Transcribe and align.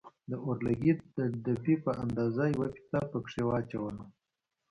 د 0.29 0.31
اورلګيت 0.45 0.99
د 1.17 1.19
دبي 1.45 1.75
په 1.85 1.91
اندازه 2.03 2.43
يوه 2.53 2.67
فيته 2.73 2.99
يې 3.01 3.07
پکښې 3.11 3.41
واچوله. 3.45 4.03